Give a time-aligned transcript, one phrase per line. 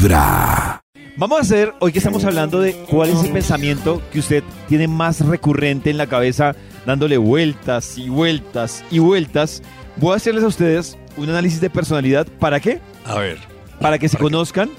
[0.00, 0.82] Vibra.
[1.18, 4.88] Vamos a hacer, hoy que estamos hablando de cuál es el pensamiento que usted tiene
[4.88, 6.56] más recurrente en la cabeza,
[6.86, 9.62] dándole vueltas y vueltas y vueltas.
[9.96, 12.26] Voy a hacerles a ustedes un análisis de personalidad.
[12.38, 12.80] ¿Para qué?
[13.04, 13.38] A ver.
[13.78, 14.70] Para que se conozcan,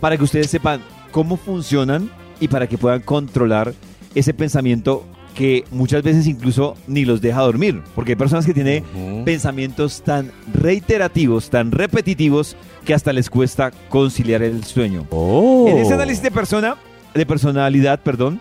[0.00, 0.80] para que ustedes sepan
[1.12, 2.10] cómo funcionan
[2.40, 3.72] y para que puedan controlar
[4.16, 5.06] ese pensamiento
[5.36, 7.82] que muchas veces incluso ni los deja dormir.
[7.94, 8.82] Porque hay personas que tienen
[9.24, 15.06] pensamientos tan reiterativos, tan repetitivos, que hasta les cuesta conciliar el sueño.
[15.10, 15.66] Oh.
[15.68, 16.76] En ese análisis de persona,
[17.14, 18.40] de personalidad, perdón,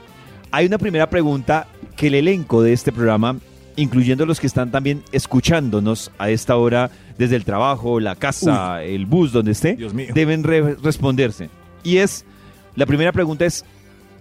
[0.51, 3.37] hay una primera pregunta que el elenco de este programa,
[3.75, 9.05] incluyendo los que están también escuchándonos a esta hora desde el trabajo, la casa, el
[9.05, 9.77] bus, donde esté,
[10.13, 11.49] deben re- responderse.
[11.83, 12.23] Y es,
[12.75, 13.65] la primera pregunta es,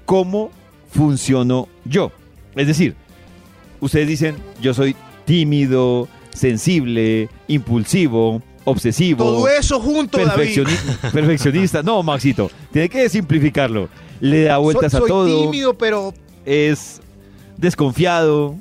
[0.07, 0.51] ¿cómo
[0.91, 2.11] funciono yo?
[2.57, 2.95] Es decir,
[3.81, 4.95] ustedes dicen, yo soy
[5.25, 9.25] tímido, sensible, impulsivo, obsesivo.
[9.25, 10.45] Todo eso junto, David.
[10.55, 11.83] Perfeccioni- perfeccionista.
[11.83, 13.89] No, Maxito, tiene que simplificarlo.
[14.21, 15.29] Le da vueltas soy, a todo.
[15.29, 16.15] Soy tímido, pero
[16.47, 17.01] Es
[17.57, 18.57] desconfiado.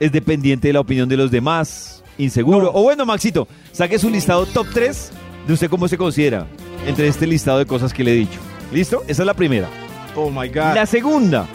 [0.00, 2.04] Es dependiente de la opinión de los demás.
[2.18, 2.70] Inseguro.
[2.74, 5.10] O bueno, Maxito, saque su listado top 3
[5.46, 6.46] de usted cómo se considera
[6.86, 8.38] entre este listado de cosas que le he dicho.
[8.72, 9.02] ¿Listo?
[9.08, 9.68] Esa es la primera.
[10.14, 10.74] oh my god.
[10.74, 11.46] La segunda,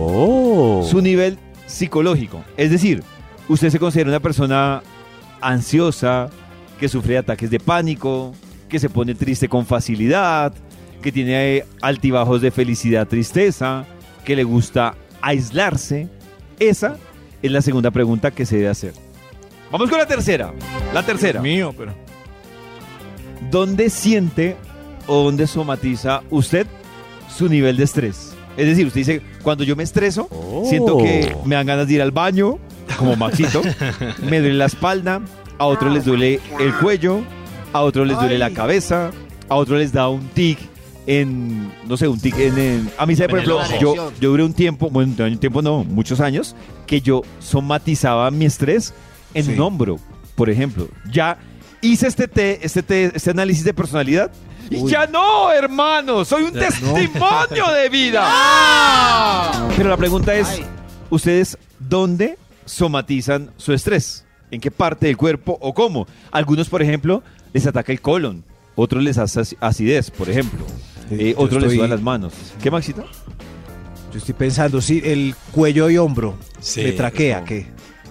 [0.00, 0.86] Oh.
[0.88, 2.42] su nivel psicológico.
[2.56, 3.02] Es decir,
[3.48, 4.82] usted se considera una persona
[5.40, 6.30] ansiosa,
[6.78, 8.32] que sufre ataques de pánico,
[8.68, 10.52] que se pone triste con facilidad,
[11.02, 13.84] que tiene eh, altibajos de felicidad, tristeza,
[14.24, 16.08] que le gusta aislarse.
[16.58, 16.96] Esa
[17.42, 18.92] es la segunda pregunta que se debe hacer.
[19.70, 20.52] Vamos con la tercera.
[20.94, 21.40] La tercera.
[21.42, 21.92] mío, pero
[23.50, 24.56] ¿Dónde siente
[25.06, 26.66] o dónde somatiza usted
[27.28, 28.27] su nivel de estrés?
[28.58, 30.64] Es decir, usted dice, cuando yo me estreso, Oh.
[30.68, 32.58] siento que me dan ganas de ir al baño,
[32.98, 33.62] como Maxito,
[34.28, 35.22] me duele la espalda,
[35.58, 37.20] a otros les duele el cuello,
[37.72, 39.10] a otros les duele la cabeza,
[39.48, 40.58] a otros les da un tic
[41.06, 43.28] en, no sé, un tic en, en- a mí, ¿sabe?
[43.30, 46.54] por ejemplo, yo, yo duré un tiempo, bueno, un tiempo no, muchos años,
[46.86, 48.92] que yo somatizaba mi estrés
[49.34, 49.52] en Sí.
[49.52, 49.98] un hombro,
[50.34, 50.88] por ejemplo.
[51.10, 51.38] Ya
[51.80, 54.30] hice este, te- este, te- este análisis de personalidad
[54.70, 54.90] y Uy.
[54.90, 56.94] ya no, hermano, soy un Ya no.
[56.94, 59.68] testimonio de vida.
[59.76, 60.64] Pero la pregunta es, Ay.
[61.10, 64.24] ¿ustedes dónde somatizan su estrés?
[64.50, 66.06] ¿En qué parte del cuerpo o cómo?
[66.30, 68.44] Algunos, por ejemplo, les ataca el colon,
[68.76, 70.64] otros les hace ac- acidez, por ejemplo.
[71.10, 72.32] Eh, otros les sudan las manos.
[72.62, 73.04] ¿Qué, Maxito?
[74.12, 76.34] yo estoy pensando, sí, el cuello y hombro.
[76.60, 77.44] Sí, me traquea.
[77.44, 77.66] ¿qué?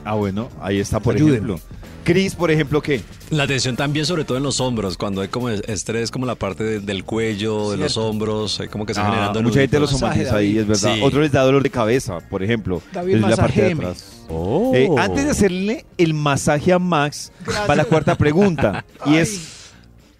[0.06, 1.36] Ah, bueno, ahí está, por Ayúdenme.
[1.56, 1.60] ejemplo.
[2.08, 3.02] Cris, por ejemplo, ¿qué?
[3.32, 6.64] La tensión también, sobre todo en los hombros, cuando hay como estrés, como la parte
[6.64, 9.82] de- del cuello, de los hombros, hay como que se Ah, generando mucha gente lo
[9.88, 10.02] nuditos.
[10.02, 10.96] Masaje, somatiza ahí, es verdad.
[10.96, 11.02] Sí.
[11.04, 12.82] Otros les da dolor de cabeza, por ejemplo.
[12.94, 14.24] David, la parte de atrás.
[14.30, 14.72] Oh.
[14.74, 17.34] Eh, antes de hacerle el masaje a Max,
[17.70, 18.86] va la cuarta pregunta.
[19.06, 19.74] y es,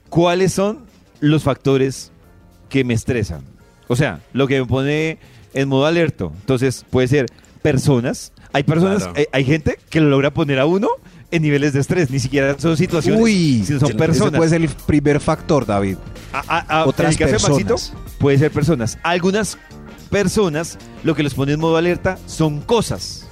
[0.10, 0.80] ¿cuáles son
[1.22, 2.12] los factores
[2.68, 3.44] que me estresan?
[3.88, 5.20] O sea, lo que me pone
[5.54, 6.34] en modo alerto.
[6.42, 7.28] Entonces, puede ser
[7.62, 8.34] personas.
[8.52, 9.14] Hay personas, Claro.
[9.16, 10.90] hay, hay gente que lo logra poner a uno
[11.32, 12.10] en niveles de estrés.
[12.10, 14.38] Ni siquiera son situaciones, Uy, sino son ese personas.
[14.38, 15.98] puede ser el primer factor, David.
[16.34, 18.04] A- a- a- Otras en el caso de Maxito, personas.
[18.20, 18.98] puede ser personas.
[19.04, 19.58] Algunas
[20.10, 23.26] personas lo que los pone en modo alerta son cosas.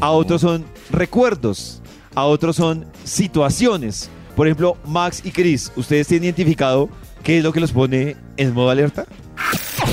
[0.00, 1.80] A otros son recuerdos.
[2.14, 4.08] A otros son situaciones.
[4.34, 6.88] Por ejemplo, Max y Chris, ¿ustedes tienen identificado
[7.22, 9.06] qué es lo que los pone en modo alerta?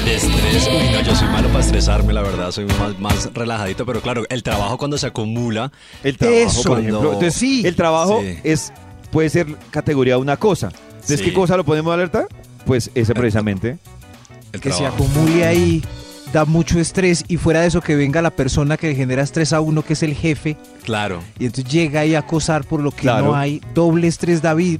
[0.05, 3.85] De estrés, uy, no, yo soy malo para estresarme, la verdad, soy más, más relajadito,
[3.85, 5.71] pero claro, el trabajo cuando se acumula,
[6.03, 6.63] El trabajo, Eso.
[6.63, 6.97] por ejemplo.
[6.99, 7.65] Cuando- Entonces, Sí.
[7.65, 8.37] el trabajo Sí.
[8.43, 8.73] es
[9.11, 10.71] puede ser categoría de una cosa.
[10.95, 11.25] Entonces, Sí.
[11.25, 12.27] ¿qué cosa lo pone en modo alerta?
[12.65, 13.77] Pues ese precisamente.
[14.51, 15.83] el Que se acumule ahí,
[16.31, 19.61] da mucho estrés y fuera de eso que venga la persona que genera estrés a
[19.61, 21.21] uno, que es el jefe, Claro.
[21.39, 23.27] y entonces llega ahí a acosar por lo que Claro.
[23.27, 23.61] no hay.
[23.73, 24.79] Doble estrés, David.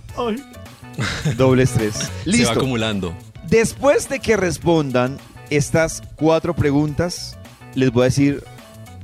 [1.37, 1.93] Doble estrés.
[1.95, 2.51] Se va Listo.
[2.51, 3.13] acumulando.
[3.53, 5.19] Después de que respondan
[5.51, 7.37] estas cuatro preguntas,
[7.75, 8.43] les voy a decir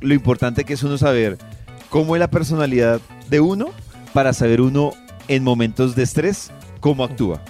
[0.01, 1.37] lo importante que es uno saber
[1.91, 2.99] cómo es la personalidad
[3.29, 3.67] de uno
[4.11, 4.93] para saber uno
[5.27, 6.49] en momentos de estrés
[6.79, 7.43] cómo actúa.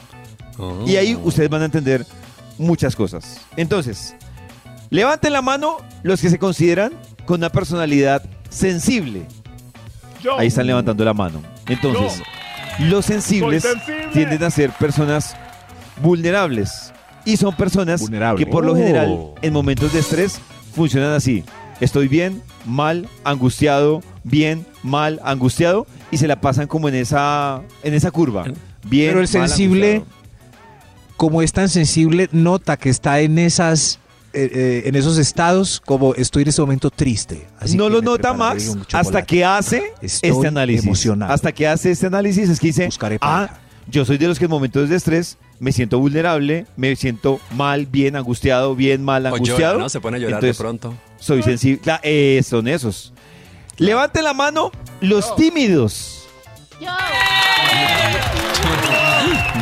[0.58, 0.84] Oh.
[0.86, 2.06] Y ahí ustedes van a entender
[2.58, 3.40] muchas cosas.
[3.56, 4.14] Entonces,
[4.90, 6.92] levanten la mano los que se consideran
[7.26, 9.26] con una personalidad sensible.
[10.38, 11.42] Ahí están levantando la mano.
[11.66, 12.22] Entonces,
[12.78, 13.66] los sensibles
[14.12, 15.38] tienden a ser personas
[16.02, 16.94] vulnerables.
[17.26, 18.44] Y son personas Vulnerable.
[18.44, 18.76] que por lo Oh.
[18.76, 20.40] general en momentos de estrés
[20.74, 21.44] funcionan así.
[21.80, 27.94] Estoy bien, mal, angustiado, bien, mal, angustiado y se la pasan como en esa en
[27.94, 28.44] esa curva.
[28.86, 30.20] Bien, Pero el mal, sensible- angustiado.
[31.18, 34.00] Como es tan sensible, nota que está en esas
[34.32, 37.48] eh, eh, en esos estados como estoy en ese momento triste.
[37.60, 40.86] Así no lo nota Max hasta que hace Estoy este análisis.
[40.86, 41.34] emocionado.
[41.34, 43.60] Hasta que hace este análisis es que dice, Buscaré ah, pareja".
[43.88, 47.86] Yo soy de los que en momentos de estrés me siento vulnerable, me siento mal,
[47.86, 49.74] bien, angustiado, bien, mal, O angustiado.
[49.74, 49.90] llora, ¿no?
[49.90, 50.94] Se pone a llorar Entonces, de pronto.
[51.18, 51.82] Soy sensible.
[51.84, 53.14] Cla- eh, son esos.
[53.78, 54.72] Levanten la mano
[55.02, 56.28] los tímidos.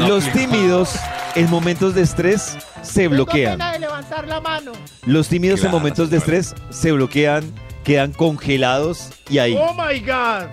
[0.08, 0.92] Los tímidos
[1.36, 3.58] en momentos de estrés se bloquean.
[3.60, 4.72] de levantar la mano.
[5.06, 7.44] Los tímidos en momentos de estrés se bloquean,
[7.84, 9.56] quedan congelados y ahí.
[9.60, 10.48] Oh my God.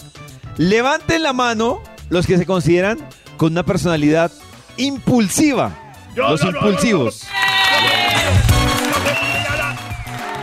[0.56, 2.98] Levanten la mano los que se consideran
[3.36, 4.30] con una personalidad
[4.76, 5.72] impulsiva.
[6.14, 7.22] Yo, los no, impulsivos.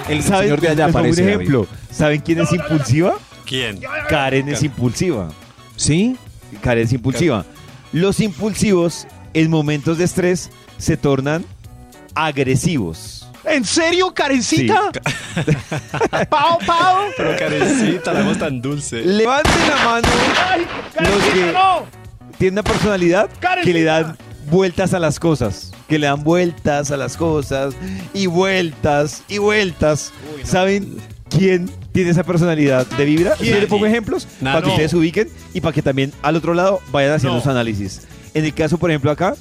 [0.10, 0.44] El ¿Saben?
[0.44, 1.22] señor de allá aparece.
[1.22, 1.36] David.
[1.36, 1.68] ejemplo.
[1.90, 3.16] ¿Saben quién es impulsiva?
[3.46, 3.80] ¿Quién?
[4.10, 5.30] Karen es impulsiva.
[5.76, 6.18] ¿Sí?
[6.62, 7.46] Karen es impulsiva.
[7.94, 11.46] Los impulsivos en momentos de estrés se tornan
[12.16, 13.28] agresivos.
[13.46, 14.92] ¿En serio, Karencita?
[16.30, 17.06] Pau, pau.
[17.18, 18.98] Pero Karencita, la voz tan dulce.
[19.02, 20.08] Levanten la mano
[20.50, 20.68] Ay,
[21.00, 22.01] Los que- no.
[22.42, 23.30] Tiene una personalidad
[23.64, 24.18] que le dan
[24.50, 25.72] vueltas a las cosas.
[25.88, 27.76] Que le dan vueltas a las cosas
[28.16, 30.12] y vueltas y vueltas.
[30.44, 30.98] ¿Saben
[31.30, 33.38] quién tiene esa personalidad de vibra?
[33.38, 34.72] Yo le pongo ejemplos para que No.
[34.74, 37.42] ustedes se ubiquen y para que también al otro lado vayan haciendo No.
[37.44, 38.08] sus análisis.
[38.34, 39.36] En el caso, por ejemplo, acá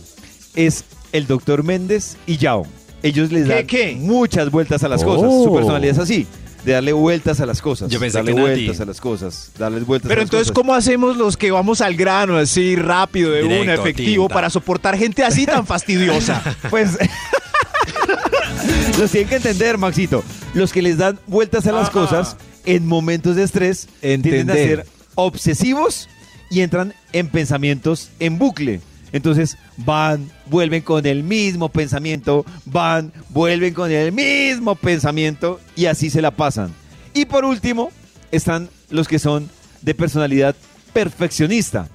[0.54, 2.66] es el doctor Méndez y Yao.
[3.02, 3.96] Ellos les ¿Qué, dan qué?
[3.98, 5.06] muchas vueltas a las Oh.
[5.06, 5.30] cosas.
[5.44, 6.26] Su personalidad es así.
[6.64, 7.90] De darle vueltas a las cosas.
[7.90, 9.50] Yo pensé darle que vueltas a las cosas.
[9.58, 10.54] Darles vueltas Pero a las entonces, cosas.
[10.62, 14.34] ¿cómo hacemos los que vamos al grano así rápido, de Directo, una, efectivo, tinta.
[14.34, 16.42] para soportar gente así tan fastidiosa?
[16.70, 16.98] Pues
[18.98, 20.22] los tienen que entender, Maxito.
[20.54, 21.92] Los que les dan vueltas a las Ajá.
[21.92, 22.36] cosas
[22.66, 26.08] en momentos de estrés tienden a ser obsesivos
[26.50, 28.80] y entran en pensamientos en bucle.
[29.12, 36.10] Entonces van, vuelven con el mismo pensamiento, van, vuelven con el mismo pensamiento y así
[36.10, 36.72] se la pasan.
[37.14, 37.90] Y por último
[38.30, 39.48] están los que son
[39.82, 40.54] de personalidad
[40.92, 41.88] perfeccionista.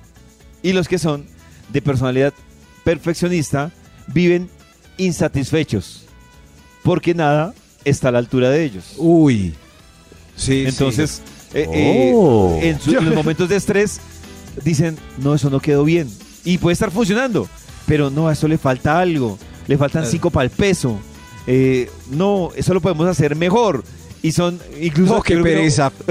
[0.62, 1.26] Y los que son
[1.72, 2.34] de personalidad
[2.84, 3.72] perfeccionista
[4.08, 4.50] viven
[4.98, 6.06] insatisfechos
[6.84, 7.54] porque nada
[7.84, 8.94] está a la altura de ellos.
[8.98, 9.54] Uy.
[10.36, 11.22] Sí, Entonces,
[11.54, 12.60] eh, eh, Oh.
[12.62, 14.00] en, su- en los momentos de estrés
[14.64, 16.10] dicen, no, eso no quedó bien.
[16.45, 17.47] Y puede estar funcionando,
[17.88, 19.38] pero no, a eso le falta algo.
[19.68, 20.97] Le faltan cinco para el peso.
[21.47, 23.83] Eh, no, eso lo podemos hacer mejor.
[24.21, 25.15] Y son incluso...
[25.15, 25.92] No, qué pereza.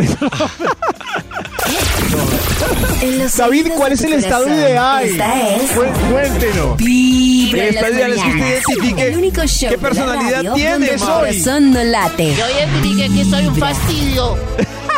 [3.36, 5.04] David, ¿cuál es el estado ideal?
[5.04, 5.82] Es Cu-
[6.12, 6.76] Cuéntenos.
[6.76, 8.62] Vibra El estado ideal es que usted mañanas.
[8.69, 11.40] identifique El único show qué personalidad radio tiene, Mauri.
[11.42, 12.34] corazón no late.
[12.34, 14.36] Yo identifiqué que soy un fastidio.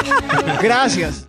[0.63, 1.27] Gracias.